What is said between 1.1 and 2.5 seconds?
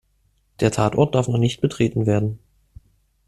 darf noch nicht betreten werden.